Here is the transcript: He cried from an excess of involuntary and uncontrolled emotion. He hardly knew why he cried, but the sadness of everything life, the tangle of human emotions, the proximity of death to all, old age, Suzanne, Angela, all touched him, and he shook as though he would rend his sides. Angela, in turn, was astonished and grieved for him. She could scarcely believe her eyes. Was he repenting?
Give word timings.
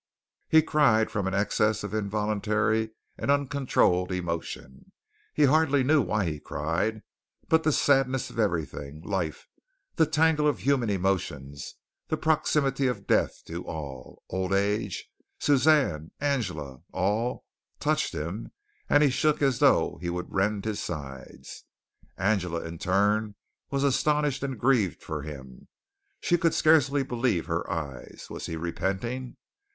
He 0.49 0.63
cried 0.63 1.11
from 1.11 1.27
an 1.27 1.35
excess 1.35 1.83
of 1.83 1.93
involuntary 1.93 2.89
and 3.19 3.29
uncontrolled 3.29 4.11
emotion. 4.11 4.91
He 5.31 5.43
hardly 5.43 5.83
knew 5.83 6.01
why 6.01 6.25
he 6.25 6.39
cried, 6.39 7.03
but 7.47 7.61
the 7.61 7.71
sadness 7.71 8.31
of 8.31 8.39
everything 8.39 9.03
life, 9.03 9.45
the 9.97 10.07
tangle 10.07 10.47
of 10.47 10.57
human 10.57 10.89
emotions, 10.89 11.75
the 12.07 12.17
proximity 12.17 12.87
of 12.87 13.05
death 13.05 13.43
to 13.45 13.63
all, 13.67 14.23
old 14.27 14.53
age, 14.53 15.07
Suzanne, 15.37 16.09
Angela, 16.19 16.79
all 16.91 17.45
touched 17.79 18.15
him, 18.15 18.51
and 18.89 19.03
he 19.03 19.11
shook 19.11 19.39
as 19.43 19.59
though 19.59 19.99
he 20.01 20.09
would 20.09 20.33
rend 20.33 20.65
his 20.65 20.81
sides. 20.81 21.65
Angela, 22.17 22.61
in 22.65 22.79
turn, 22.79 23.35
was 23.69 23.83
astonished 23.83 24.41
and 24.41 24.57
grieved 24.59 25.03
for 25.03 25.21
him. 25.21 25.67
She 26.19 26.39
could 26.39 26.55
scarcely 26.55 27.03
believe 27.03 27.45
her 27.45 27.69
eyes. 27.71 28.25
Was 28.31 28.47
he 28.47 28.55
repenting? 28.55 29.37